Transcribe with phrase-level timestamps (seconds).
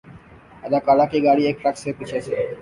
[0.65, 2.35] اداکارہ کی گاڑی ایک ٹرک سے پیچھے سے